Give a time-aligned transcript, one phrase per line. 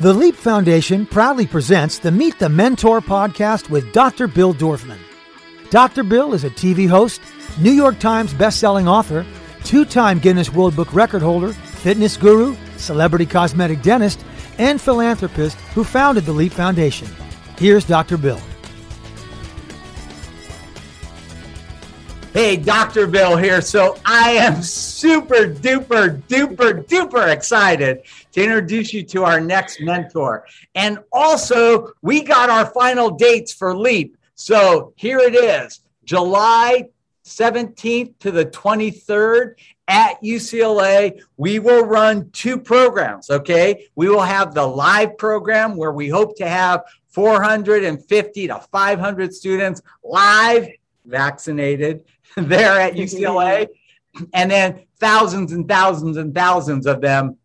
[0.00, 4.26] The Leap Foundation proudly presents the Meet the Mentor podcast with Dr.
[4.26, 4.98] Bill Dorfman.
[5.70, 6.02] Dr.
[6.02, 7.20] Bill is a TV host,
[7.60, 9.24] New York Times best-selling author,
[9.62, 14.24] two-time Guinness World Book record holder, fitness guru, celebrity cosmetic dentist,
[14.58, 17.08] and philanthropist who founded the Leap Foundation.
[17.56, 18.16] Here's Dr.
[18.16, 18.40] Bill.
[22.34, 23.06] Hey, Dr.
[23.06, 23.60] Bill here.
[23.60, 28.02] So I am super duper duper duper excited
[28.32, 30.44] to introduce you to our next mentor.
[30.74, 34.16] And also, we got our final dates for LEAP.
[34.34, 36.88] So here it is July
[37.24, 39.54] 17th to the 23rd
[39.86, 41.22] at UCLA.
[41.36, 43.86] We will run two programs, okay?
[43.94, 49.82] We will have the live program where we hope to have 450 to 500 students
[50.02, 50.66] live
[51.06, 52.02] vaccinated
[52.48, 53.68] there at UCLA,
[54.32, 57.36] and then thousands and thousands and thousands of them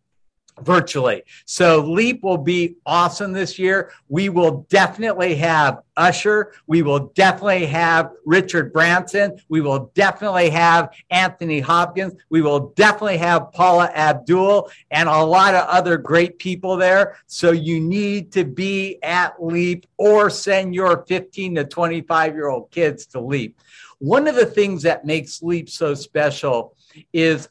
[0.62, 1.22] virtually.
[1.46, 3.92] So Leap will be awesome this year.
[4.08, 6.52] We will definitely have Usher.
[6.66, 9.38] We will definitely have Richard Branson.
[9.48, 12.14] We will definitely have Anthony Hopkins.
[12.30, 17.16] We will definitely have Paula Abdul and a lot of other great people there.
[17.26, 22.70] So you need to be at Leap or send your 15 to 25 year old
[22.70, 23.58] kids to Leap.
[24.00, 26.74] One of the things that makes Leap so special
[27.12, 27.48] is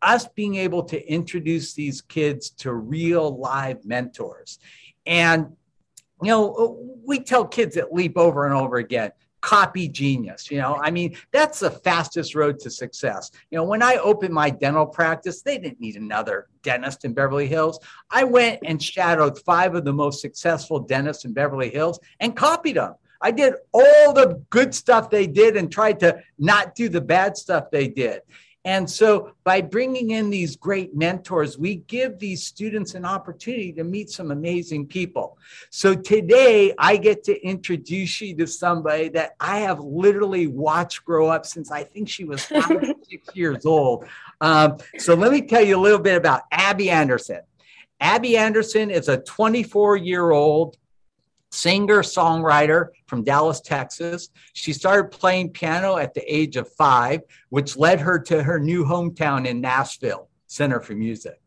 [0.00, 4.58] us being able to introduce these kids to real live mentors.
[5.06, 5.54] And,
[6.20, 9.12] you know, we tell kids at Leap over and over again
[9.42, 10.50] copy genius.
[10.50, 13.30] You know, I mean, that's the fastest road to success.
[13.50, 17.48] You know, when I opened my dental practice, they didn't need another dentist in Beverly
[17.48, 17.78] Hills.
[18.08, 22.76] I went and shadowed five of the most successful dentists in Beverly Hills and copied
[22.76, 22.94] them.
[23.22, 27.36] I did all the good stuff they did and tried to not do the bad
[27.36, 28.22] stuff they did.
[28.64, 33.82] And so, by bringing in these great mentors, we give these students an opportunity to
[33.82, 35.36] meet some amazing people.
[35.70, 41.26] So, today I get to introduce you to somebody that I have literally watched grow
[41.26, 44.04] up since I think she was five or six years old.
[44.40, 47.40] Um, so, let me tell you a little bit about Abby Anderson.
[47.98, 50.76] Abby Anderson is a 24 year old
[51.52, 54.30] singer songwriter from Dallas, Texas.
[54.54, 57.20] She started playing piano at the age of five,
[57.50, 61.38] which led her to her new hometown in Nashville, Center for Music.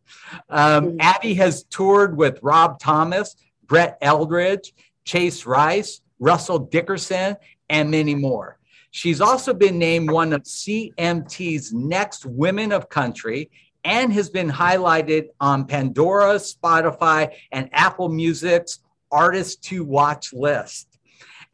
[0.50, 0.98] Um, mm-hmm.
[1.00, 3.36] Abby has toured with Rob Thomas,
[3.66, 4.74] Brett Eldredge,
[5.04, 7.36] Chase Rice, Russell Dickerson,
[7.70, 8.60] and many more.
[8.92, 13.50] She's also been named one of CMT's next women of country
[13.84, 18.80] and has been highlighted on Pandora, Spotify, and Apple Music's
[19.16, 21.00] artist to watch list.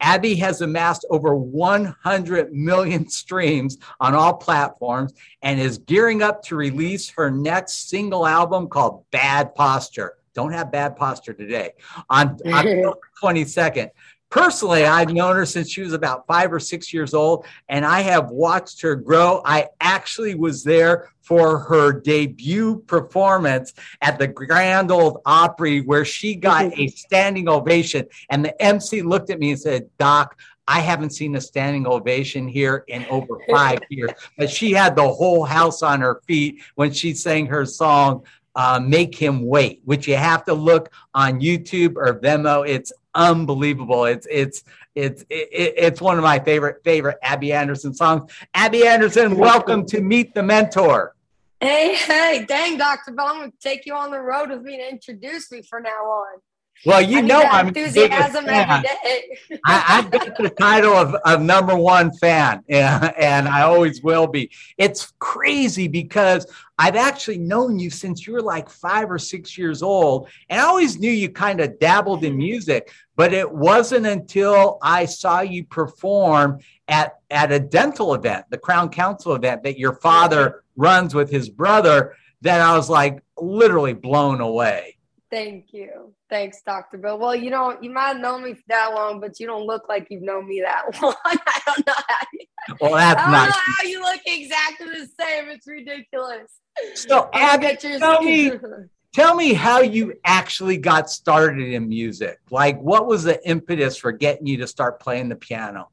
[0.00, 6.56] Abby has amassed over 100 million streams on all platforms and is gearing up to
[6.56, 10.16] release her next single album called Bad Posture.
[10.34, 11.72] Don't have bad posture today
[12.10, 13.90] on October 22nd.
[14.32, 18.00] Personally, I've known her since she was about five or six years old, and I
[18.00, 19.42] have watched her grow.
[19.44, 26.34] I actually was there for her debut performance at the Grand Ole Opry, where she
[26.34, 28.06] got a standing ovation.
[28.30, 32.48] And the MC looked at me and said, Doc, I haven't seen a standing ovation
[32.48, 34.12] here in over five years.
[34.38, 38.80] But she had the whole house on her feet when she sang her song, uh,
[38.82, 42.66] Make Him Wait, which you have to look on YouTube or Vimeo.
[42.66, 44.04] It's unbelievable.
[44.04, 44.64] It's it's
[44.94, 48.30] it's it's one of my favorite favorite Abby Anderson songs.
[48.54, 51.14] Abby Anderson, welcome to Meet the Mentor.
[51.60, 53.12] Hey, hey, dang, Dr.
[53.12, 55.84] Bill, I'm going to take you on the road with me to introduce me from
[55.84, 56.40] now on.
[56.84, 59.58] Well, you I know I'm enthusiasm every day.
[59.64, 64.26] I, have got the title of, of number one fan, and, and I always will
[64.26, 64.50] be.
[64.78, 66.46] It's crazy because
[66.78, 70.64] I've actually known you since you were like five or six years old, and I
[70.64, 75.64] always knew you kind of dabbled in music, but it wasn't until I saw you
[75.64, 81.30] perform at at a dental event, the Crown Council event that your father runs with
[81.30, 84.96] his brother, that I was like literally blown away.
[85.32, 86.12] Thank you.
[86.28, 86.98] Thanks, Dr.
[86.98, 87.18] Bill.
[87.18, 89.88] Well, you know, you might have known me for that long, but you don't look
[89.88, 91.14] like you've known me that long.
[91.24, 92.46] I don't know how you,
[92.82, 95.48] well, that's I don't know how you look exactly the same.
[95.48, 96.60] It's ridiculous.
[96.96, 98.52] So, Abby, tell me,
[99.14, 102.38] tell me how you actually got started in music.
[102.50, 105.88] Like, what was the impetus for getting you to start playing the piano?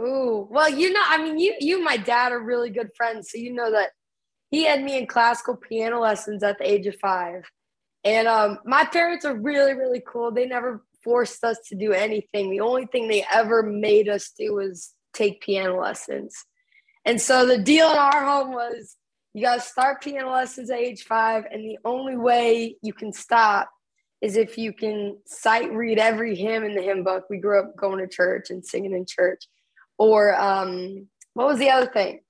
[0.00, 3.30] Ooh, well, you know, I mean, you, you, and my dad are really good friends,
[3.30, 3.90] so you know that
[4.50, 7.44] he had me in classical piano lessons at the age of five
[8.04, 10.30] and um, my parents are really, really cool.
[10.30, 12.50] They never forced us to do anything.
[12.50, 16.34] The only thing they ever made us do was take piano lessons.
[17.04, 18.96] And so the deal in our home was
[19.34, 21.44] you got to start piano lessons at age five.
[21.50, 23.70] And the only way you can stop
[24.20, 27.24] is if you can sight read every hymn in the hymn book.
[27.28, 29.44] We grew up going to church and singing in church.
[29.98, 32.20] Or um, what was the other thing?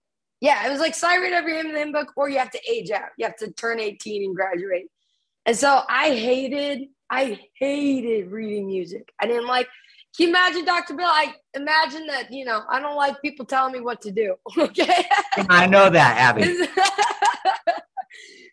[0.40, 2.50] Yeah, it was like sight read every hymn in the hymn book, or you have
[2.50, 3.10] to age out.
[3.16, 4.86] You have to turn 18 and graduate.
[5.47, 9.12] And so I hated, I hated reading music.
[9.21, 9.69] I didn't like,
[10.17, 10.94] can you imagine, Dr.
[10.94, 11.06] Bill?
[11.06, 14.37] I imagine that, you know, I don't like people telling me what to do.
[14.59, 15.05] Okay.
[15.49, 16.43] I know that, Abby.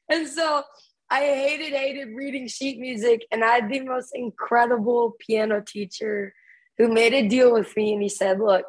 [0.10, 0.64] and so
[1.10, 3.26] I hated, hated reading sheet music.
[3.32, 6.34] And I had the most incredible piano teacher
[6.78, 7.94] who made a deal with me.
[7.94, 8.66] And he said, Look,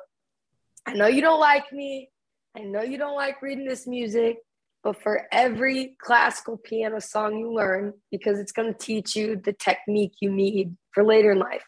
[0.84, 2.10] I know you don't like me.
[2.56, 4.38] I know you don't like reading this music,
[4.82, 9.52] but for every classical piano song you learn, because it's going to teach you the
[9.52, 11.64] technique you need for later in life,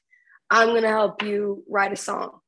[0.50, 2.38] I'm going to help you write a song.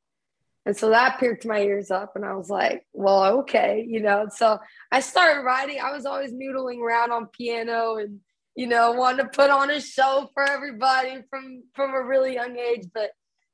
[0.66, 4.28] And so that perked my ears up, and I was like, well, okay, you know.
[4.34, 4.58] So
[4.90, 5.78] I started writing.
[5.78, 8.20] I was always noodling around on piano and,
[8.56, 12.56] you know, wanting to put on a show for everybody from from a really young
[12.56, 12.86] age.
[12.94, 13.10] But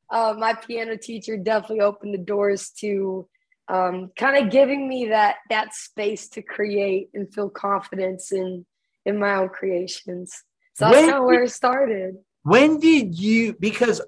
[0.09, 3.29] uh, my piano teacher definitely opened the doors to
[3.71, 8.67] um, kind of giving me that that space to create and feel confidence in
[9.07, 10.43] in my own creations.
[10.75, 12.17] So that's kind of where it started.
[12.43, 13.55] When did you?
[13.55, 14.01] Because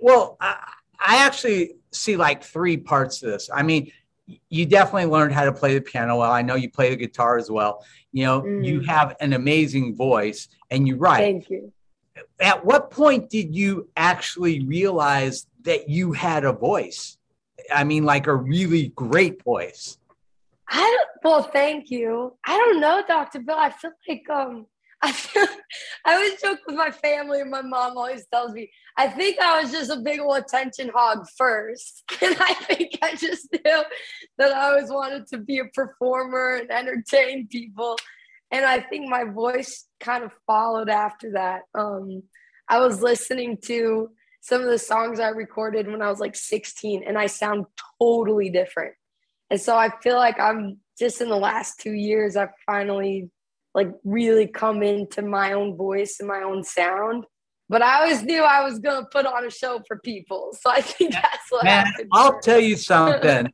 [0.00, 3.50] well, I, I actually see like three parts to this.
[3.52, 3.90] I mean,
[4.48, 6.30] you definitely learned how to play the piano well.
[6.30, 7.84] I know you play the guitar as well.
[8.12, 8.64] You know, mm.
[8.64, 11.18] you have an amazing voice and you write.
[11.18, 11.72] Thank you.
[12.38, 17.16] At what point did you actually realize that you had a voice?
[17.72, 19.98] I mean, like a really great voice.
[20.68, 22.36] I don't, well, thank you.
[22.44, 23.40] I don't know, Dr.
[23.40, 23.56] Bill.
[23.56, 24.66] I feel like um
[25.02, 25.46] I feel
[26.04, 29.62] I always joke with my family and my mom always tells me, I think I
[29.62, 32.04] was just a big old attention hog first.
[32.22, 33.82] And I think I just knew
[34.38, 37.96] that I always wanted to be a performer and entertain people.
[38.50, 41.62] And I think my voice kind of followed after that.
[41.74, 42.24] Um,
[42.68, 44.10] I was listening to
[44.40, 47.66] some of the songs I recorded when I was like 16 and I sound
[48.00, 48.94] totally different.
[49.50, 53.30] And so I feel like I'm just in the last two years, I've finally
[53.74, 57.24] like really come into my own voice and my own sound.
[57.68, 60.50] But I always knew I was going to put on a show for people.
[60.60, 62.08] So I think that's what Man, happened.
[62.12, 63.52] I'll tell you something.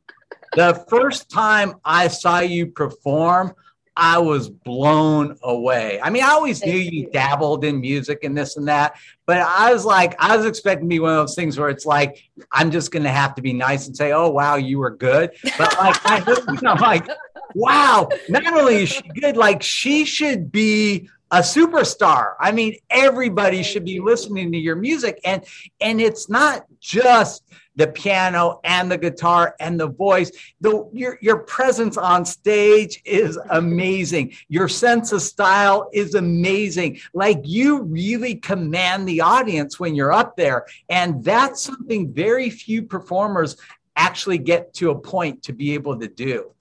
[0.55, 3.53] the first time I saw you perform,
[3.97, 5.99] I was blown away.
[6.01, 8.95] I mean, I always Thank knew you, you, dabbled in music and this and that,
[9.25, 11.85] but I was like, I was expecting to be one of those things where it's
[11.85, 14.91] like, I'm just going to have to be nice and say, "Oh, wow, you were
[14.91, 17.07] good." But like, I, am like,
[17.55, 22.33] wow, not only is she good, like she should be a superstar.
[22.39, 25.43] I mean, everybody should be listening to your music, and
[25.81, 27.43] and it's not just
[27.75, 30.31] the piano and the guitar and the voice.
[30.61, 34.33] The your your presence on stage is amazing.
[34.49, 36.99] Your sense of style is amazing.
[37.13, 42.83] Like you really command the audience when you're up there, and that's something very few
[42.83, 43.57] performers
[43.95, 46.51] actually get to a point to be able to do.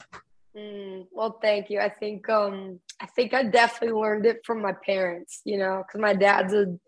[0.56, 1.80] Mm, well, thank you.
[1.80, 5.42] I think um, I think I definitely learned it from my parents.
[5.44, 6.78] You know, because my dad's a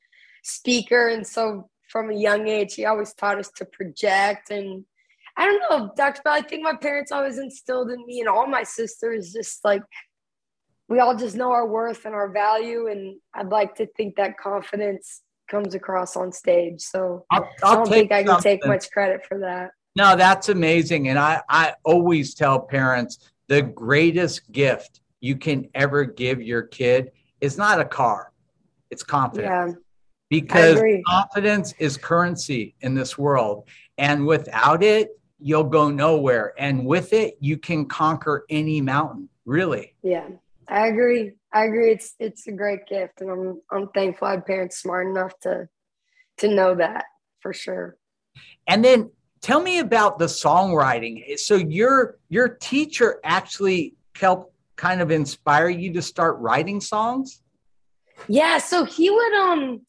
[0.43, 4.51] speaker, and so from a young age, he always taught us to project.
[4.51, 4.85] And
[5.37, 6.21] I don't know, Dr.
[6.23, 9.83] Bill, I think my parents always instilled in me and all my sisters just like
[10.89, 12.87] we all just know our worth and our value.
[12.89, 16.81] And I'd like to think that confidence comes across on stage.
[16.81, 18.43] So I'll, I'll I do not think I can something.
[18.43, 19.71] take much credit for that.
[19.97, 21.09] No, that's amazing.
[21.09, 23.19] And I, I always tell parents
[23.49, 28.33] the greatest gift you can ever give your kid is not a car,
[28.91, 29.75] it's confidence.
[29.75, 29.83] Yeah
[30.31, 33.69] because confidence is currency in this world.
[33.97, 36.53] And without it, you'll go nowhere.
[36.59, 39.95] And with it, you can conquer any mountain, really.
[40.03, 40.29] Yeah,
[40.69, 41.33] I agree.
[41.53, 41.93] I agree.
[41.93, 45.69] It's it's a great gift, and I'm I'm thankful I had parents smart enough to
[46.39, 47.07] to know that
[47.41, 47.97] for sure.
[48.67, 51.39] And then tell me about the songwriting.
[51.39, 57.43] So your your teacher actually helped kind of inspire you to start writing songs?
[58.27, 59.81] Yeah, so he would um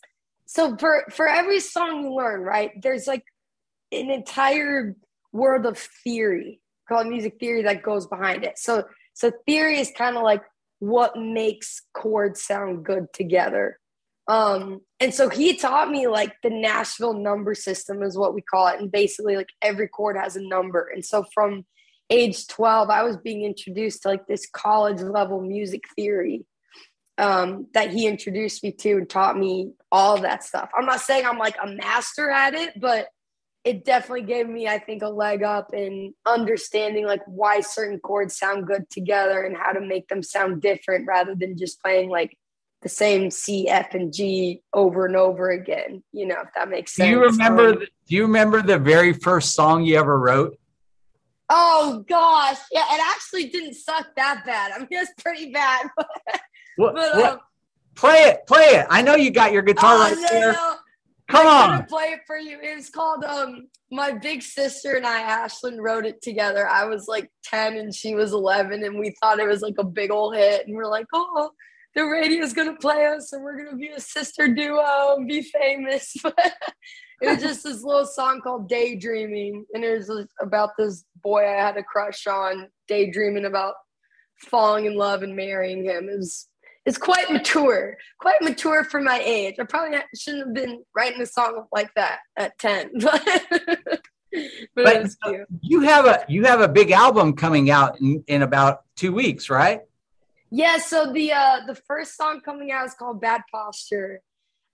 [0.49, 3.23] so for for every song you learn right there's like
[3.91, 4.95] an entire
[5.31, 10.17] world of theory called music theory that goes behind it so so theory is kind
[10.17, 10.41] of like
[10.79, 13.79] what makes chords sound good together
[14.29, 18.67] um and so he taught me like the nashville number system is what we call
[18.67, 21.65] it and basically like every chord has a number and so from
[22.09, 26.45] age 12 i was being introduced to like this college level music theory
[27.19, 30.69] um, that he introduced me to and taught me all that stuff.
[30.75, 33.07] I'm not saying I'm like a master at it, but
[33.65, 38.37] it definitely gave me, I think, a leg up in understanding like why certain chords
[38.37, 42.37] sound good together and how to make them sound different rather than just playing like
[42.81, 46.03] the same C, F, and G over and over again.
[46.11, 47.07] You know, if that makes sense.
[47.07, 47.69] Do you remember?
[47.69, 50.57] Um, do you remember the very first song you ever wrote?
[51.49, 54.71] oh gosh, yeah, it actually didn't suck that bad.
[54.71, 55.87] I mean, it's pretty bad.
[56.75, 57.39] What, but what- um,
[57.93, 58.87] play it, play it.
[58.89, 60.53] I know you got your guitar oh, right no, there.
[60.53, 60.75] no.
[61.27, 61.69] Come I'm on.
[61.71, 62.57] gonna play it for you.
[62.61, 66.69] It was called um my big sister and I, Ashlyn, wrote it together.
[66.69, 69.83] I was like 10 and she was 11, and we thought it was like a
[69.83, 70.67] big old hit.
[70.67, 71.51] And we're like, oh,
[71.95, 76.15] the radio's gonna play us, and we're gonna be a sister duo and be famous.
[77.21, 81.41] But it was just this little song called Daydreaming, and it was about this boy
[81.41, 83.73] I had a crush on, daydreaming about
[84.47, 86.07] falling in love and marrying him.
[86.07, 86.47] It was
[86.85, 89.55] it's quite mature, quite mature for my age.
[89.59, 94.01] I probably shouldn't have been writing a song like that at 10, but, but,
[94.75, 95.47] But- it was cute.
[95.61, 99.49] You have a you have a big album coming out in, in about two weeks,
[99.49, 99.81] right?
[100.51, 104.21] Yeah, so the uh, the first song coming out is called Bad Posture.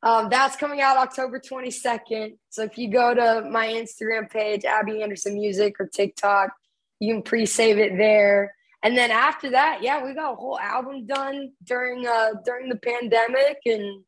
[0.03, 2.37] Um, that's coming out October 22nd.
[2.49, 6.51] So if you go to my Instagram page, Abby Anderson Music or TikTok,
[6.99, 8.53] you can pre-save it there.
[8.83, 12.77] And then after that, yeah, we got a whole album done during uh during the
[12.77, 14.03] pandemic, and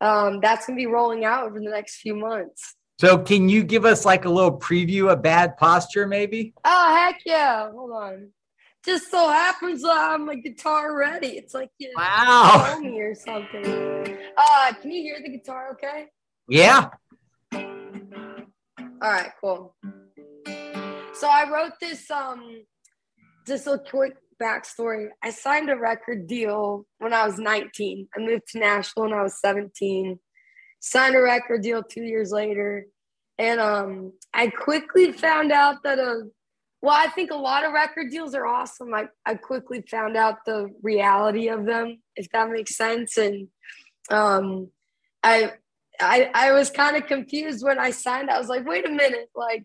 [0.00, 2.76] um, that's gonna be rolling out over the next few months.
[3.00, 6.54] So can you give us like a little preview of Bad Posture, maybe?
[6.64, 7.70] Oh heck yeah!
[7.72, 8.28] Hold on.
[8.84, 11.28] Just so happens I'm my guitar ready.
[11.36, 12.78] It's like you Wow.
[12.80, 13.64] me or something.
[14.36, 15.72] Uh, can you hear the guitar?
[15.72, 16.06] Okay.
[16.48, 16.88] Yeah.
[17.52, 19.74] All right, cool.
[21.14, 22.62] So I wrote this um
[23.46, 25.08] just a quick backstory.
[25.22, 28.08] I signed a record deal when I was 19.
[28.16, 30.18] I moved to Nashville when I was 17.
[30.80, 32.86] Signed a record deal two years later.
[33.38, 36.22] And um I quickly found out that a
[36.82, 38.94] well, I think a lot of record deals are awesome.
[38.94, 43.18] I, I quickly found out the reality of them, if that makes sense.
[43.18, 43.48] And
[44.10, 44.70] um
[45.22, 45.52] I
[46.00, 48.30] I I was kind of confused when I signed.
[48.30, 49.64] I was like, wait a minute, like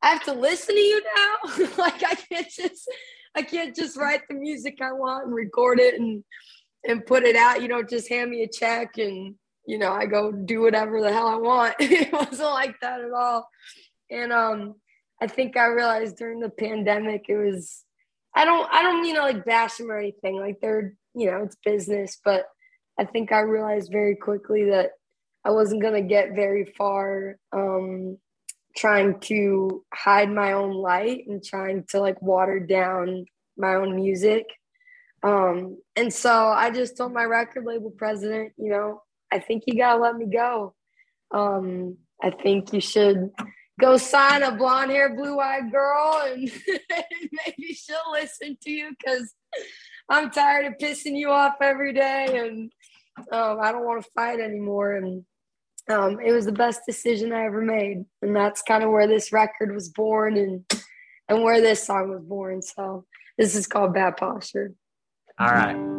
[0.00, 1.68] I have to listen to you now.
[1.78, 2.90] like I can't just
[3.34, 6.22] I can't just write the music I want and record it and
[6.86, 7.62] and put it out.
[7.62, 9.34] You don't just hand me a check and
[9.66, 11.74] you know I go do whatever the hell I want.
[11.80, 13.48] it wasn't like that at all.
[14.08, 14.74] And um
[15.20, 17.84] I think I realized during the pandemic it was
[18.34, 20.38] I don't I don't mean to like bash them or anything.
[20.38, 22.46] Like they're you know, it's business, but
[22.98, 24.90] I think I realized very quickly that
[25.44, 28.18] I wasn't gonna get very far um,
[28.76, 34.44] trying to hide my own light and trying to like water down my own music.
[35.22, 39.02] Um, and so I just told my record label president, you know,
[39.32, 40.74] I think you gotta let me go.
[41.30, 43.30] Um, I think you should
[43.80, 46.42] go sign a blonde hair, blue eyed girl, and
[47.46, 49.34] maybe she'll listen to you because
[50.08, 52.72] I'm tired of pissing you off every day, and
[53.32, 54.92] um, I don't want to fight anymore.
[54.92, 55.24] And
[55.90, 59.32] um, it was the best decision I ever made, and that's kind of where this
[59.32, 60.64] record was born, and
[61.28, 62.62] and where this song was born.
[62.62, 63.04] So
[63.38, 64.74] this is called Bad Posture.
[65.38, 65.94] All right.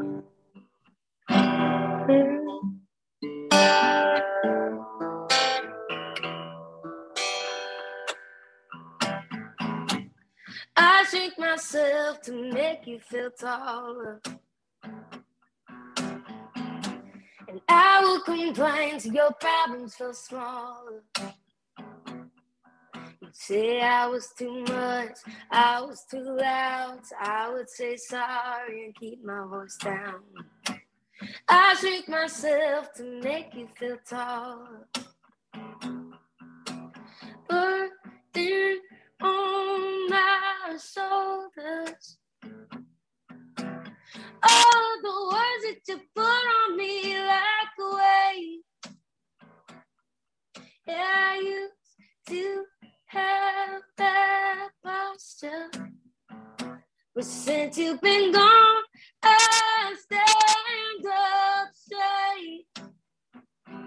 [10.77, 14.21] I shrink myself to make you feel taller.
[17.47, 21.03] And I will complain till your problems feel smaller.
[23.21, 25.17] You'd say I was too much,
[25.51, 26.99] I was too loud.
[27.19, 30.21] I would say sorry and keep my voice down.
[31.47, 34.87] I shrink myself to make you feel taller.
[40.75, 42.17] My shoulders.
[43.57, 48.61] All oh, the words that you put on me like a weight.
[50.87, 51.73] Yeah, I used
[52.27, 52.65] to
[53.05, 55.69] have that posture.
[57.15, 58.83] But since you've been gone,
[59.23, 62.65] I stand up straight.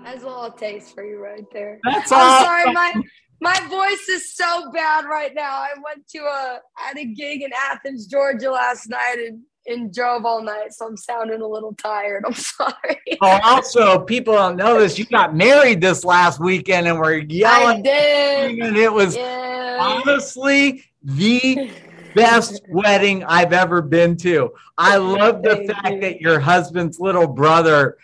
[0.04, 1.80] That's all it takes for you right there.
[1.84, 2.44] That's I'm all.
[2.44, 2.94] sorry, my
[3.40, 5.50] my voice is so bad right now.
[5.50, 10.24] I went to a at a gig in Athens, Georgia last night and, and drove
[10.24, 12.24] all night, so I'm sounding a little tired.
[12.26, 12.98] I'm sorry.
[13.20, 14.98] Oh, also, people don't know this.
[14.98, 17.82] You got married this last weekend and we're I yelling.
[17.82, 18.58] did.
[18.58, 19.78] And it was Yeah.
[19.80, 21.70] honestly the
[22.14, 24.52] best wedding I've ever been to.
[24.76, 26.00] I love the Thank fact you.
[26.00, 27.96] that your husband's little brother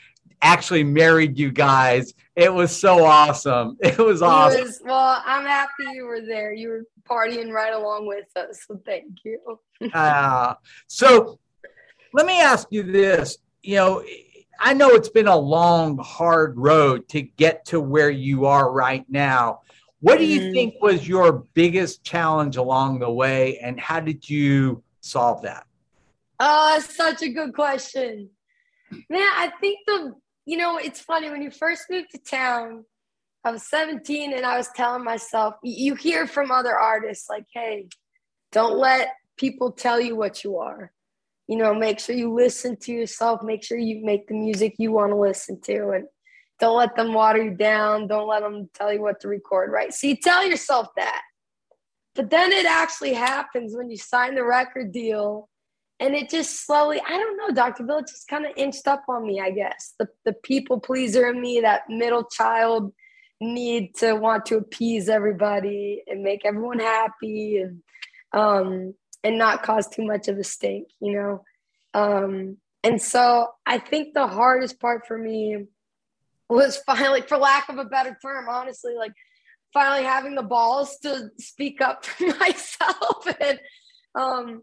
[0.44, 2.14] actually married you guys.
[2.36, 3.76] It was so awesome.
[3.82, 4.62] It was awesome.
[4.62, 6.52] was- well, I'm happy you were there.
[6.52, 9.40] You were partying right along with us, so thank you.
[9.92, 10.54] Uh,
[10.86, 11.38] so
[12.12, 13.38] let me ask you this.
[13.62, 14.04] You know,
[14.60, 19.04] I know it's been a long, hard road to get to where you are right
[19.08, 19.60] now.
[20.00, 20.52] What do you mm.
[20.52, 25.66] think was your biggest challenge along the way, and how did you solve that?
[26.40, 28.30] Oh, such a good question.
[29.08, 30.14] Man, I think the,
[30.46, 32.84] you know, it's funny when you first moved to town,
[33.44, 37.88] I was 17 and I was telling myself, you hear from other artists like, hey,
[38.52, 40.92] don't let people tell you what you are.
[41.46, 44.92] You know, make sure you listen to yourself, make sure you make the music you
[44.92, 46.06] want to listen to, and
[46.58, 48.06] don't let them water you down.
[48.06, 49.92] Don't let them tell you what to record, right?
[49.92, 51.20] So you tell yourself that.
[52.14, 55.50] But then it actually happens when you sign the record deal
[56.04, 59.26] and it just slowly i don't know dr bill just kind of inched up on
[59.26, 59.94] me i guess.
[59.98, 62.92] The, the people pleaser in me that middle child
[63.40, 67.82] need to want to appease everybody and make everyone happy and
[68.32, 71.44] um and not cause too much of a stink you know?
[71.94, 75.64] Um and so i think the hardest part for me
[76.48, 79.12] was finally for lack of a better term honestly like
[79.72, 83.58] finally having the balls to speak up for myself and
[84.14, 84.62] um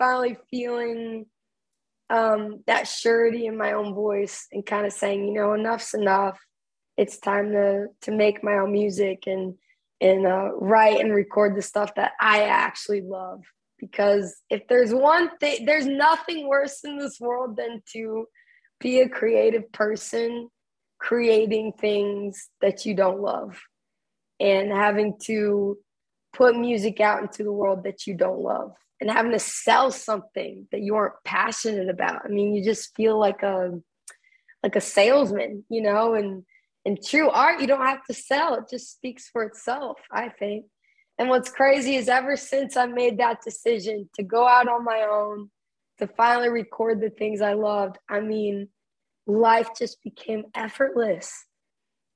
[0.00, 1.26] finally feeling
[2.08, 6.40] um, that surety in my own voice and kind of saying, you know, enough's enough.
[6.96, 9.54] It's time to to make my own music and
[10.00, 13.44] and uh, write and record the stuff that I actually love.
[13.78, 18.26] Because if there's one thing, there's nothing worse in this world than to
[18.80, 20.48] be a creative person
[20.98, 23.58] creating things that you don't love
[24.38, 25.78] and having to
[26.34, 30.66] put music out into the world that you don't love and having to sell something
[30.72, 32.22] that you aren't passionate about.
[32.24, 33.80] I mean, you just feel like a
[34.62, 36.44] like a salesman, you know, and
[36.84, 38.54] in true art, you don't have to sell.
[38.54, 40.66] It just speaks for itself, I think.
[41.18, 45.06] And what's crazy is ever since I made that decision to go out on my
[45.10, 45.50] own,
[45.98, 48.68] to finally record the things I loved, I mean,
[49.26, 51.44] life just became effortless.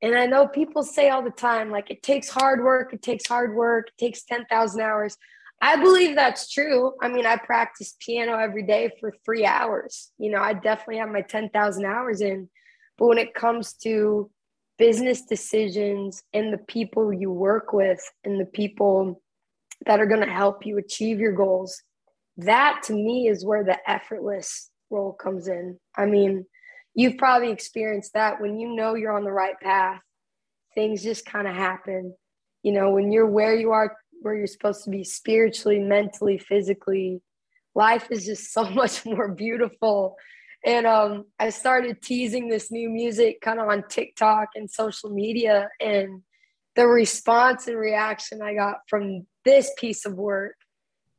[0.00, 3.26] And I know people say all the time, like, it takes hard work, it takes
[3.26, 5.16] hard work, it takes 10,000 hours.
[5.60, 6.92] I believe that's true.
[7.00, 10.10] I mean, I practice piano every day for three hours.
[10.18, 12.48] You know, I definitely have my 10,000 hours in.
[12.98, 14.30] But when it comes to
[14.78, 19.22] business decisions and the people you work with and the people
[19.86, 21.82] that are going to help you achieve your goals,
[22.36, 25.78] that to me is where the effortless role comes in.
[25.96, 26.46] I mean,
[26.94, 30.00] you've probably experienced that when you know you're on the right path,
[30.74, 32.14] things just kind of happen.
[32.62, 37.20] You know, when you're where you are where you're supposed to be spiritually, mentally, physically.
[37.74, 40.16] Life is just so much more beautiful.
[40.64, 45.68] And um, I started teasing this new music kind of on TikTok and social media.
[45.78, 46.22] And
[46.74, 50.56] the response and reaction I got from this piece of work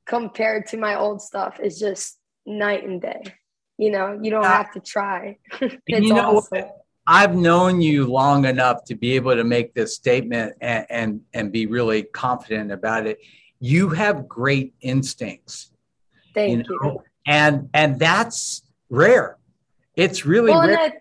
[0.07, 3.21] compared to my old stuff is just night and day.
[3.77, 5.37] You know, you don't have to try.
[5.87, 6.69] you know, awesome.
[7.07, 11.51] I've known you long enough to be able to make this statement and, and, and
[11.51, 13.19] be really confident about it.
[13.59, 15.71] You have great instincts.
[16.33, 16.79] Thank you.
[16.81, 16.91] Know?
[16.91, 17.03] you.
[17.27, 19.37] And and that's rare.
[19.95, 20.79] It's really well, rare.
[20.79, 20.91] I,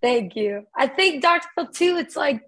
[0.00, 0.66] thank you.
[0.74, 1.48] I think Dr.
[1.54, 2.42] Phil too, it's like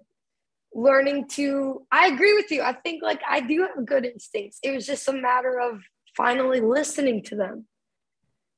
[0.73, 2.61] learning to I agree with you.
[2.61, 4.59] I think like I do have good instincts.
[4.63, 5.81] It was just a matter of
[6.15, 7.65] finally listening to them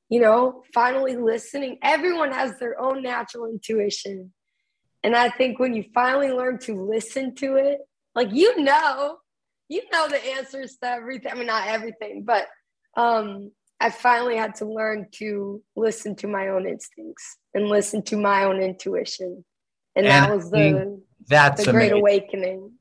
[0.08, 1.78] you know, finally listening.
[1.82, 4.32] Everyone has their own natural intuition.
[5.02, 7.78] And I think when you finally learn to listen to it,
[8.14, 9.18] like you know,
[9.68, 11.30] you know the answers to everything.
[11.30, 12.46] I mean, not everything, but
[12.96, 18.16] um, I finally had to learn to listen to my own instincts and listen to
[18.16, 19.44] my own intuition.
[19.94, 21.98] And, and that was the, that's the great amazing.
[21.98, 22.72] awakening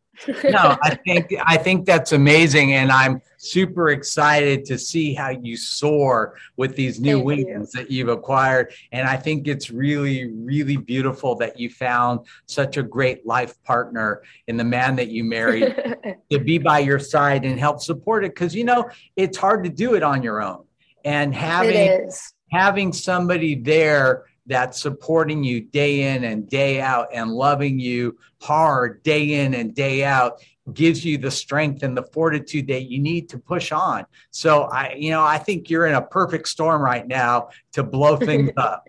[0.44, 5.56] no, I think I think that's amazing, and I'm super excited to see how you
[5.56, 7.80] soar with these new Thank wings you.
[7.80, 8.74] that you've acquired.
[8.92, 14.24] And I think it's really, really beautiful that you found such a great life partner
[14.48, 15.76] in the man that you married
[16.32, 18.34] to be by your side and help support it.
[18.34, 20.64] Because you know it's hard to do it on your own,
[21.06, 22.10] and having
[22.52, 29.04] having somebody there that's supporting you day in and day out and loving you hard
[29.04, 30.42] day in and day out
[30.74, 34.06] gives you the strength and the fortitude that you need to push on.
[34.32, 38.16] So I, you know, I think you're in a perfect storm right now to blow
[38.18, 38.88] things up.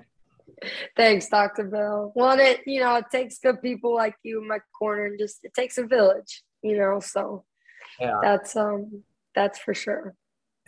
[0.97, 1.65] Thanks, Dr.
[1.65, 2.13] Bill.
[2.17, 5.39] Well, it, you know, it takes good people like you in my corner and just,
[5.45, 7.45] it takes a village, you know, so
[8.01, 8.19] yeah.
[8.21, 9.05] that's, um,
[9.37, 10.15] that's for sure.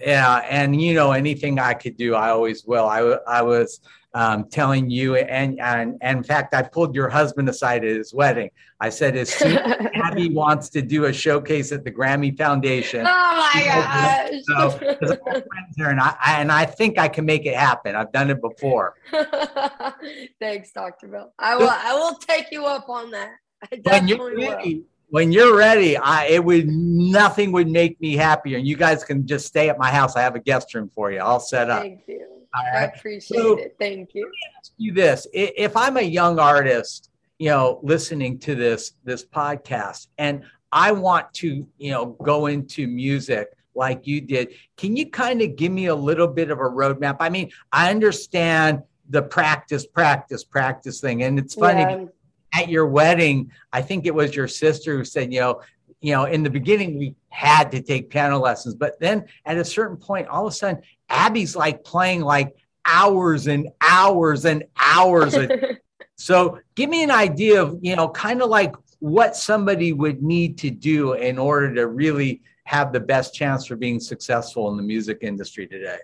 [0.01, 2.87] Yeah, and you know anything I could do, I always will.
[2.87, 3.81] I I was
[4.15, 8.13] um, telling you, and, and and in fact, I pulled your husband aside at his
[8.13, 8.51] wedding.
[8.81, 13.07] I said, as soon as Abby wants to do a showcase at the Grammy Foundation,
[13.07, 14.41] oh my gosh!
[14.45, 17.95] So, friends there, and I and I think I can make it happen.
[17.95, 18.97] I've done it before.
[20.41, 21.33] Thanks, Doctor Bill.
[21.39, 23.31] I will I will take you up on that.
[23.71, 28.17] I when you're ready, will when you're ready, I it would nothing would make me
[28.17, 28.59] happier.
[28.59, 30.17] And you guys can just stay at my house.
[30.17, 31.19] I have a guest room for you.
[31.19, 31.83] I'll set up.
[31.83, 32.27] Thank you.
[32.55, 32.83] All right.
[32.83, 33.77] I appreciate so, it.
[33.79, 34.31] Thank you.
[34.59, 40.09] ask you this: If I'm a young artist, you know, listening to this this podcast,
[40.19, 45.43] and I want to, you know, go into music like you did, can you kind
[45.43, 47.17] of give me a little bit of a roadmap?
[47.21, 51.81] I mean, I understand the practice, practice, practice thing, and it's funny.
[51.81, 52.07] Yeah
[52.53, 55.63] at your wedding, I think it was your sister who said, you know,
[56.01, 59.65] you know, in the beginning we had to take piano lessons, but then at a
[59.65, 65.37] certain point, all of a sudden, Abby's like playing like hours and hours and hours.
[66.17, 70.59] so give me an idea of, you know, kind of like what somebody would need
[70.59, 74.83] to do in order to really have the best chance for being successful in the
[74.83, 75.99] music industry today.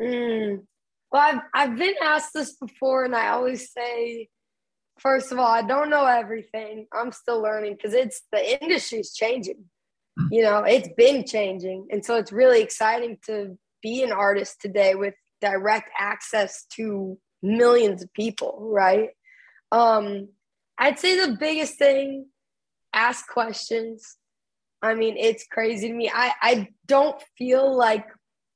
[0.00, 0.62] Mm.
[1.10, 4.28] Well, I've, I've been asked this before, and I always say,
[4.98, 6.86] first of all, I don't know everything.
[6.92, 9.64] I'm still learning because it's the industry's changing.
[10.30, 11.88] You know, it's been changing.
[11.90, 18.02] And so it's really exciting to be an artist today with direct access to millions
[18.02, 19.10] of people, right?
[19.72, 20.28] Um,
[20.78, 22.26] I'd say the biggest thing,
[22.92, 24.16] ask questions.
[24.82, 26.10] I mean, it's crazy to me.
[26.12, 28.06] I, I don't feel like,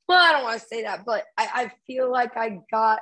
[0.07, 2.99] well, I don't want to say that, but I, I feel like I got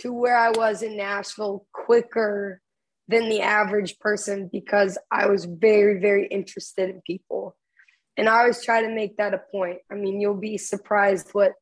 [0.00, 2.60] to where I was in Nashville quicker
[3.08, 7.56] than the average person because I was very, very interested in people.
[8.16, 9.78] And I always try to make that a point.
[9.90, 11.52] I mean, you'll be surprised what,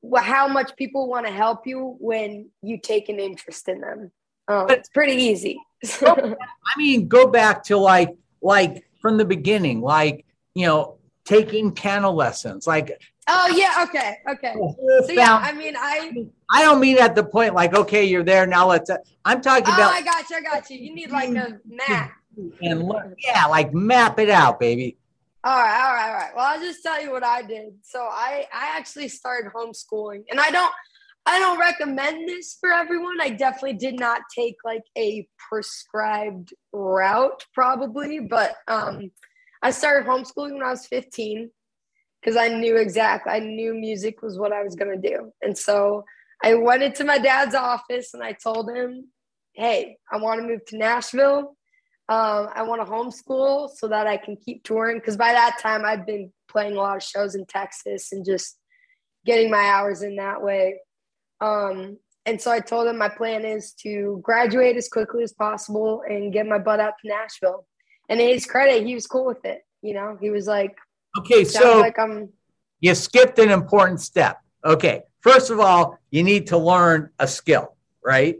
[0.00, 4.12] what how much people want to help you when you take an interest in them.
[4.46, 5.58] Um, but, it's pretty easy.
[6.02, 6.34] I
[6.76, 10.24] mean, go back to like like from the beginning, like
[10.54, 12.66] you know, taking piano lessons.
[12.66, 14.54] Like Oh yeah, okay, okay.
[15.06, 18.46] So yeah, I mean, I I don't mean at the point like, okay, you're there
[18.46, 18.68] now.
[18.68, 18.90] Let's.
[18.90, 19.92] Uh, I'm talking oh, about.
[19.92, 20.36] I got you.
[20.36, 20.78] I got you.
[20.78, 22.12] You need like a map.
[22.60, 22.92] And
[23.24, 24.98] yeah, like map it out, baby.
[25.44, 26.30] All right, all right, all right.
[26.36, 27.74] Well, I'll just tell you what I did.
[27.82, 30.72] So I I actually started homeschooling, and I don't
[31.26, 33.20] I don't recommend this for everyone.
[33.20, 39.10] I definitely did not take like a prescribed route, probably, but um,
[39.62, 41.50] I started homeschooling when I was 15
[42.24, 45.30] because I knew exactly, I knew music was what I was going to do.
[45.42, 46.04] And so
[46.42, 49.08] I went into my dad's office and I told him,
[49.52, 51.56] hey, I want to move to Nashville.
[52.08, 54.98] Um, I want to homeschool so that I can keep touring.
[54.98, 58.58] Because by that time, I'd been playing a lot of shows in Texas and just
[59.26, 60.80] getting my hours in that way.
[61.40, 66.02] Um, and so I told him my plan is to graduate as quickly as possible
[66.08, 67.66] and get my butt out to Nashville.
[68.08, 69.60] And in his credit, he was cool with it.
[69.82, 70.74] You know, he was like,
[71.18, 72.28] Okay, so like I'm...
[72.80, 74.40] you skipped an important step.
[74.64, 78.38] Okay, first of all, you need to learn a skill, right?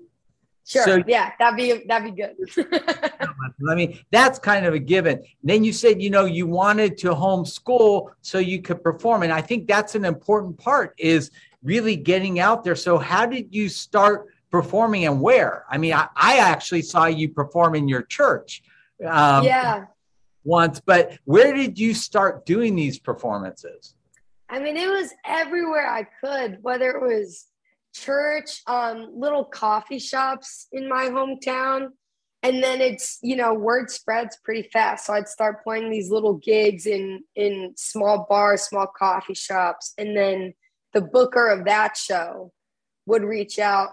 [0.66, 0.84] Sure.
[0.84, 2.36] So, yeah, that'd be that'd be good.
[3.68, 5.22] I mean, that's kind of a given.
[5.42, 9.42] Then you said, you know, you wanted to homeschool so you could perform, and I
[9.42, 11.30] think that's an important part is
[11.62, 12.76] really getting out there.
[12.76, 15.66] So, how did you start performing, and where?
[15.68, 18.62] I mean, I, I actually saw you perform in your church.
[19.04, 19.84] Um, yeah
[20.44, 23.96] once, but where did you start doing these performances?
[24.48, 27.46] I mean, it was everywhere I could, whether it was
[27.94, 31.88] church, um, little coffee shops in my hometown.
[32.42, 35.06] And then it's, you know, word spreads pretty fast.
[35.06, 39.94] So I'd start playing these little gigs in in small bars, small coffee shops.
[39.96, 40.52] And then
[40.92, 42.52] the booker of that show
[43.06, 43.90] would reach out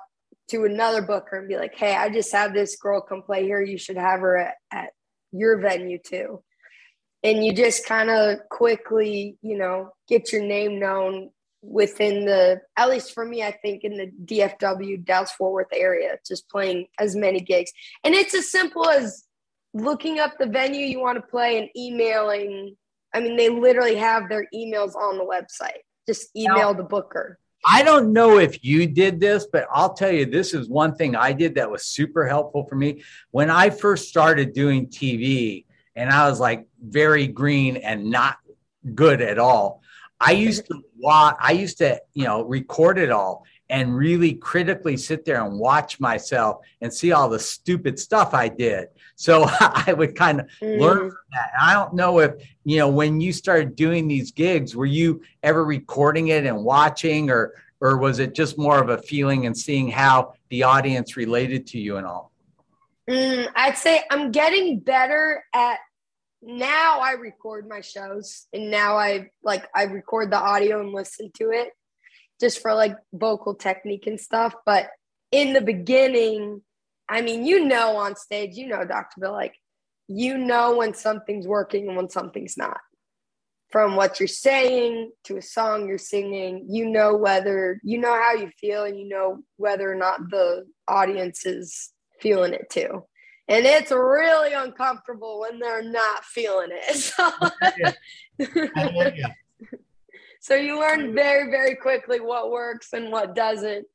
[0.50, 3.62] to another booker and be like, hey, I just had this girl come play here.
[3.62, 4.90] You should have her at, at
[5.32, 6.44] your venue too.
[7.24, 11.30] And you just kind of quickly, you know, get your name known
[11.62, 16.18] within the, at least for me, I think in the DFW, Dallas Fort Worth area,
[16.26, 17.72] just playing as many gigs.
[18.04, 19.26] And it's as simple as
[19.74, 22.76] looking up the venue you want to play and emailing.
[23.14, 25.82] I mean, they literally have their emails on the website.
[26.08, 27.38] Just email now, the booker.
[27.64, 31.16] I don't know if you did this, but I'll tell you, this is one thing
[31.16, 33.04] I did that was super helpful for me.
[33.30, 38.38] When I first started doing TV and I was like very green and not
[38.96, 39.82] good at all,
[40.20, 44.98] I used to watch, I used to, you know, record it all and really critically
[44.98, 48.90] sit there and watch myself and see all the stupid stuff I did.
[49.16, 50.78] So I would kind of mm.
[50.78, 51.52] learn from that.
[51.60, 52.34] I don't know if,
[52.66, 57.32] you know, when you started doing these gigs, were you ever recording it and watching
[57.32, 61.66] or or was it just more of a feeling and seeing how the audience related
[61.66, 62.32] to you and all?
[63.10, 65.80] Mm, I'd say I'm getting better at
[66.44, 71.32] now I record my shows and now I like I record the audio and listen
[71.36, 71.70] to it
[72.42, 74.54] just for like vocal technique and stuff.
[74.66, 74.90] But
[75.32, 76.62] in the beginning,
[77.08, 79.22] I mean, you know, on stage, you know, Dr.
[79.22, 79.56] Bill, like,
[80.08, 82.80] you know when something's working and when something's not.
[83.72, 88.34] From what you're saying to a song you're singing, you know whether you know how
[88.34, 93.06] you feel and you know whether or not the audience is feeling it too.
[93.48, 96.96] And it's really uncomfortable when they're not feeling it.
[96.96, 97.30] So,
[100.42, 103.86] so you learn very, very quickly what works and what doesn't.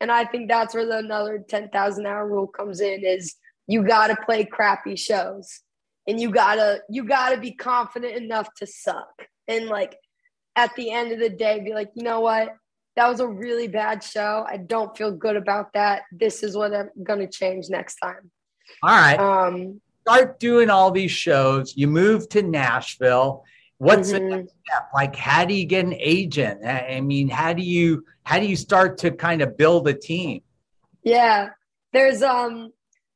[0.00, 3.36] And I think that's where the another 10,000 hour rule comes in is
[3.66, 5.62] you got to play crappy shows
[6.06, 9.14] and you got to you got to be confident enough to suck.
[9.48, 9.96] And like
[10.56, 12.54] at the end of the day be like, "You know what?
[12.96, 14.44] That was a really bad show.
[14.46, 16.02] I don't feel good about that.
[16.12, 18.30] This is what I'm going to change next time."
[18.82, 19.18] All right.
[19.18, 21.74] Um start doing all these shows.
[21.78, 23.42] You move to Nashville
[23.84, 24.28] what's mm-hmm.
[24.28, 24.88] the next step?
[24.94, 26.64] Like how do you get an agent?
[26.64, 30.42] I mean how do you how do you start to kind of build a team?
[31.02, 31.50] Yeah
[31.92, 32.72] there's um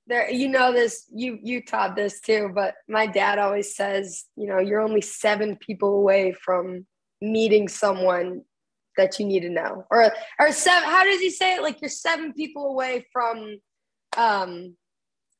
[0.06, 4.46] there you know this you you taught this too but my dad always says you
[4.46, 6.86] know you're only seven people away from
[7.20, 8.42] meeting someone
[8.96, 9.86] that you need to know.
[9.90, 11.62] Or or seven how does he say it?
[11.62, 13.58] Like you're seven people away from
[14.16, 14.76] um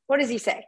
[0.07, 0.65] what does he say?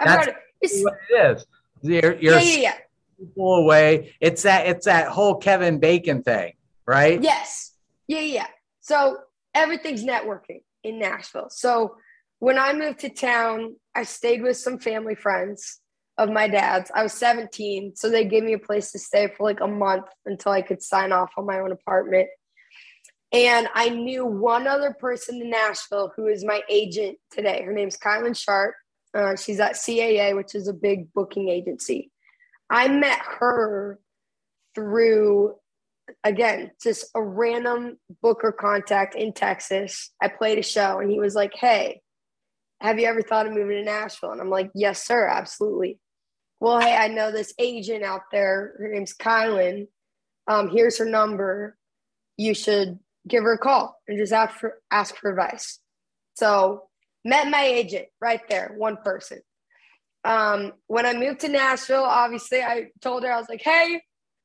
[0.00, 0.72] That's what it
[1.10, 1.46] is.
[1.82, 2.74] You're, you're yeah, yeah, yeah
[3.18, 4.14] people away.
[4.20, 6.52] It's that it's that whole Kevin Bacon thing,
[6.86, 7.20] right?
[7.22, 7.72] Yes.
[8.06, 8.46] Yeah, yeah.
[8.80, 9.18] So
[9.54, 11.48] everything's networking in Nashville.
[11.50, 11.96] So
[12.38, 15.80] when I moved to town, I stayed with some family friends
[16.16, 16.90] of my dad's.
[16.94, 20.06] I was 17, so they gave me a place to stay for like a month
[20.26, 22.28] until I could sign off on my own apartment.
[23.32, 27.62] And I knew one other person in Nashville who is my agent today.
[27.62, 28.74] Her name's Kylan Sharp.
[29.14, 32.10] Uh, she's at CAA, which is a big booking agency.
[32.70, 33.98] I met her
[34.74, 35.56] through
[36.24, 40.10] again just a random booker contact in Texas.
[40.22, 42.02] I played a show and he was like, "Hey,
[42.80, 45.98] have you ever thought of moving to Nashville?" And I'm like, "Yes, sir, absolutely."
[46.60, 48.74] Well, hey, I know this agent out there.
[48.78, 49.86] Her name's Kylan.
[50.48, 51.76] Um, here's her number.
[52.36, 55.78] You should give her a call and just ask for ask for advice.
[56.34, 56.88] So
[57.24, 59.40] met my agent right there, one person.
[60.24, 64.02] Um, when I moved to Nashville, obviously, I told her, I was like, hey,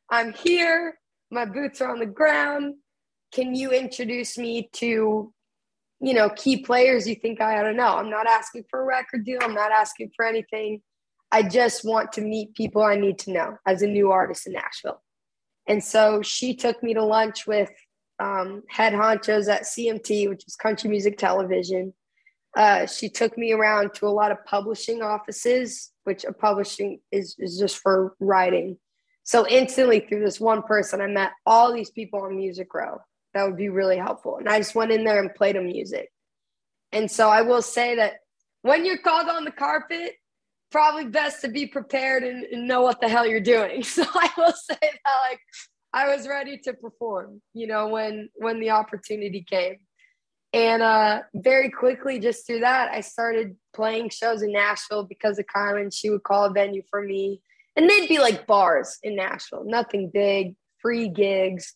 [0.09, 0.99] I'm here.
[1.31, 2.75] My boots are on the ground.
[3.33, 5.33] Can you introduce me to,
[5.99, 7.95] you know, key players you think I ought to know?
[7.95, 9.39] I'm not asking for a record deal.
[9.41, 10.81] I'm not asking for anything.
[11.31, 14.53] I just want to meet people I need to know as a new artist in
[14.53, 15.01] Nashville.
[15.67, 17.71] And so she took me to lunch with
[18.19, 21.93] um, head honchos at CMT, which is Country Music Television.
[22.55, 27.35] Uh, she took me around to a lot of publishing offices, which a publishing is,
[27.39, 28.77] is just for writing.
[29.23, 32.99] So instantly through this one person, I met all these people on Music Row.
[33.33, 34.37] That would be really helpful.
[34.37, 36.09] And I just went in there and played them music.
[36.91, 38.17] And so I will say that
[38.61, 40.13] when you're called on the carpet,
[40.71, 43.83] probably best to be prepared and, and know what the hell you're doing.
[43.93, 45.39] So I will say that like
[45.93, 49.77] I was ready to perform, you know, when when the opportunity came.
[50.53, 55.47] And uh, very quickly, just through that, I started playing shows in Nashville because of
[55.47, 55.89] Carmen.
[55.89, 57.41] She would call a venue for me,
[57.75, 61.73] and they'd be like bars in Nashville, nothing big, free gigs.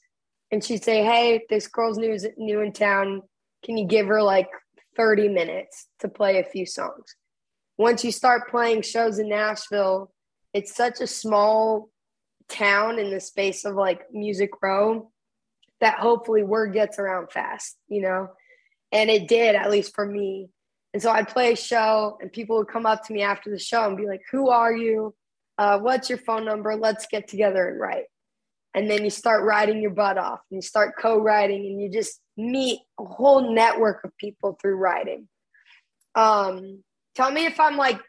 [0.51, 3.23] And she'd say, "Hey, this girl's new new in town.
[3.65, 4.49] Can you give her like
[4.95, 7.15] 30 minutes to play a few songs?"
[7.79, 10.11] Once you start playing shows in Nashville,
[10.53, 11.89] it's such a small
[12.47, 15.11] town in the space of like Music Row
[15.79, 18.29] that hopefully word gets around fast, you know
[18.91, 20.49] and it did, at least for me.
[20.93, 23.59] And so I'd play a show, and people would come up to me after the
[23.59, 25.13] show and be like, Who are you?
[25.57, 26.75] Uh, what's your phone number?
[26.75, 28.05] Let's get together and write.
[28.73, 31.89] And then you start writing your butt off and you start co writing, and you
[31.91, 35.27] just meet a whole network of people through writing.
[36.15, 36.83] Um,
[37.15, 37.99] tell me if I'm like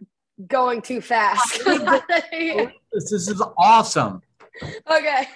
[0.46, 1.64] going too fast.
[1.64, 4.22] this is awesome.
[4.90, 5.28] Okay.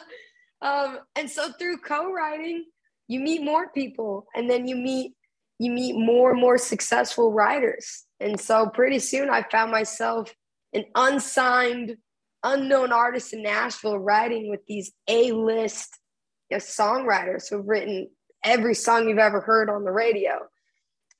[0.62, 2.64] um, and so through co writing,
[3.08, 5.12] you meet more people and then you meet
[5.58, 10.34] you meet more and more successful writers and so pretty soon i found myself
[10.72, 11.96] an unsigned
[12.42, 15.98] unknown artist in nashville writing with these a-list
[16.50, 18.08] you know, songwriters who've written
[18.44, 20.40] every song you've ever heard on the radio.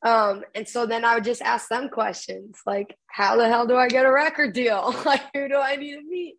[0.05, 3.75] Um, and so then I would just ask them questions like, how the hell do
[3.75, 4.95] I get a record deal?
[5.07, 6.37] like, who do I need to meet?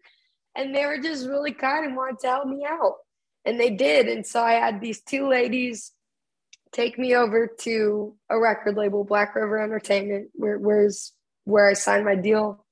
[0.56, 2.96] And they were just really kind and wanted to help me out.
[3.46, 4.08] And they did.
[4.08, 5.92] And so I had these two ladies
[6.72, 11.14] take me over to a record label, Black River Entertainment, where, where's
[11.46, 12.66] where I signed my deal.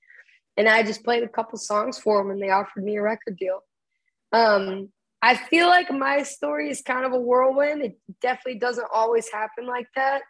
[0.58, 3.38] And I just played a couple songs for them and they offered me a record
[3.38, 3.62] deal.
[4.32, 4.90] Um,
[5.22, 7.82] I feel like my story is kind of a whirlwind.
[7.82, 10.22] It definitely doesn't always happen like that,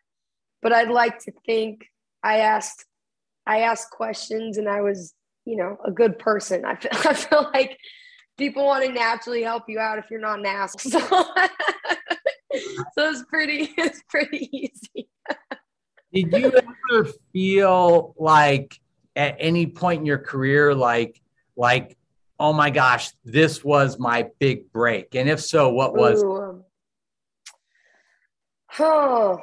[0.61, 1.85] but I'd like to think
[2.21, 2.85] I asked
[3.45, 5.13] I asked questions and I was,
[5.45, 6.63] you know, a good person.
[6.63, 7.77] I feel, I feel like
[8.37, 10.91] people want to naturally help you out if you're not an asshole.
[10.91, 10.99] So,
[12.93, 15.09] so it's pretty it's pretty easy.
[16.13, 16.53] Did you
[16.91, 18.79] ever feel like
[19.15, 21.21] at any point in your career like
[21.55, 21.97] like
[22.39, 25.15] oh my gosh, this was my big break?
[25.15, 26.21] And if so, what was?
[26.23, 26.65] Ooh.
[28.79, 29.39] Oh,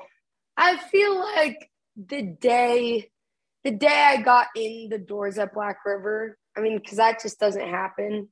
[0.57, 3.11] I feel like the day,
[3.65, 6.37] the day I got in the doors at Black River.
[6.57, 8.29] I mean, because that just doesn't happen.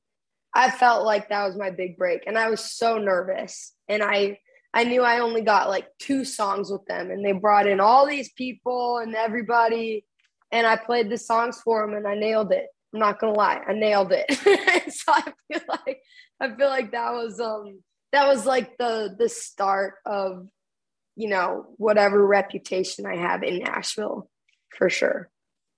[0.53, 3.73] I felt like that was my big break, and I was so nervous.
[3.87, 4.39] And I,
[4.73, 8.07] I knew I only got like two songs with them, and they brought in all
[8.07, 10.05] these people and everybody,
[10.51, 12.67] and I played the songs for them, and I nailed it.
[12.93, 14.25] I'm not gonna lie, I nailed it.
[14.93, 16.01] so I feel like
[16.39, 17.81] I feel like that was um
[18.11, 20.47] that was like the the start of
[21.15, 24.29] you know whatever reputation I have in Nashville
[24.75, 25.29] for sure.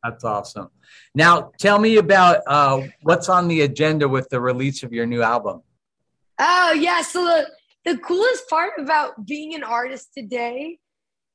[0.04, 0.70] That's awesome.
[1.14, 5.22] Now tell me about uh, what's on the agenda with the release of your new
[5.22, 5.62] album.
[6.40, 7.48] Oh yeah, so the
[7.84, 10.78] the coolest part about being an artist today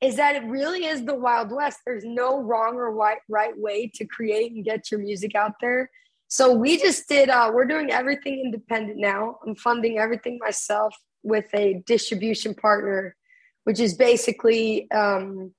[0.00, 1.80] is that it really is the Wild West.
[1.84, 5.90] There's no wrong or right, right way to create and get your music out there.
[6.28, 9.38] So we just did, uh, we're doing everything independent now.
[9.46, 13.16] I'm funding everything myself with a distribution partner,
[13.64, 15.52] which is basically um,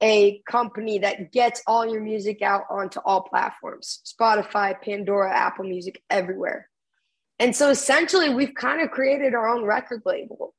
[0.00, 6.02] a company that gets all your music out onto all platforms Spotify, Pandora, Apple Music,
[6.08, 6.68] everywhere.
[7.38, 10.54] And so essentially, we've kind of created our own record label.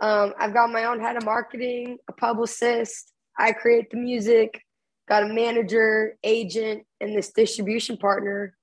[0.00, 3.12] Um, I've got my own head of marketing, a publicist.
[3.38, 4.60] I create the music,
[5.08, 8.56] got a manager, agent, and this distribution partner.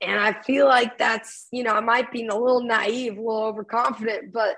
[0.00, 3.44] And I feel like that's, you know, I might be a little naive, a little
[3.44, 4.56] overconfident, but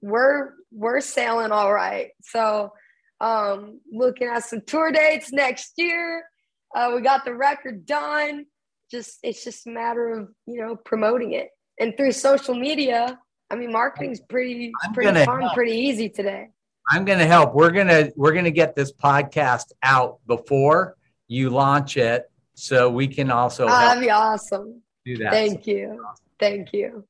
[0.00, 2.10] we're we're sailing all right.
[2.22, 2.72] So
[3.24, 6.24] um looking at some tour dates next year.
[6.74, 8.46] Uh, we got the record done.
[8.90, 11.48] Just it's just a matter of, you know, promoting it.
[11.80, 13.18] And through social media,
[13.50, 15.54] I mean, marketing's pretty I'm pretty fun, help.
[15.54, 16.48] pretty easy today.
[16.90, 17.54] I'm going to help.
[17.54, 20.96] We're going to we're to get this podcast out before
[21.28, 24.82] you launch it, so we can also help that'd be awesome.
[25.06, 25.32] do that.
[25.32, 26.04] Thank you.
[26.38, 27.04] Thank you.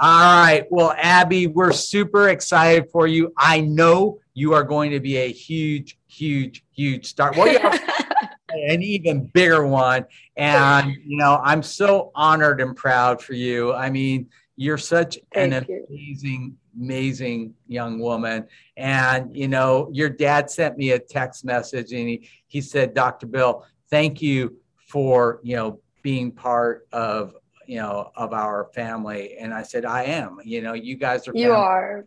[0.00, 0.64] All right.
[0.70, 3.32] Well, Abby, we're super excited for you.
[3.36, 7.32] I know you are going to be a huge, huge, huge star.
[7.36, 7.74] Well, you are
[8.68, 10.06] an even bigger one.
[10.36, 13.74] And, you know, I'm so honored and proud for you.
[13.74, 15.86] I mean, you're such an you.
[15.88, 18.46] amazing, amazing young woman.
[18.76, 23.26] And, you know, your dad sent me a text message and he, he said, Dr.
[23.26, 27.34] Bill, thank you for, you know, being part of,
[27.66, 29.36] you know, of our family.
[29.36, 31.56] And I said, I am, you know, you guys are, you family.
[31.56, 32.04] are.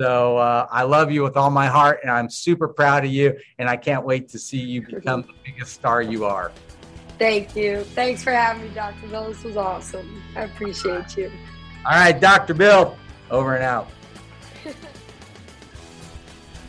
[0.00, 3.36] So uh, I love you with all my heart, and I'm super proud of you.
[3.58, 6.52] And I can't wait to see you become the biggest star you are.
[7.18, 7.82] Thank you.
[7.82, 9.08] Thanks for having me, Dr.
[9.08, 9.28] Bill.
[9.28, 10.22] This was awesome.
[10.36, 11.32] I appreciate you.
[11.84, 12.54] All right, Dr.
[12.54, 12.96] Bill,
[13.30, 13.88] over and out.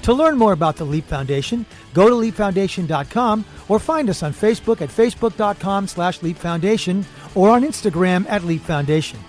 [0.04, 4.82] To learn more about the Leap Foundation, go to leapfoundation.com or find us on Facebook
[4.82, 9.20] at facebook.com slash Leap Foundation or on Instagram at Leap Foundation.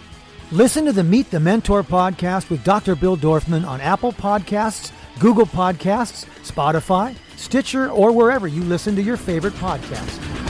[0.53, 2.97] Listen to the Meet the Mentor podcast with Dr.
[2.97, 9.17] Bill Dorfman on Apple Podcasts, Google Podcasts, Spotify, Stitcher, or wherever you listen to your
[9.17, 10.50] favorite podcasts.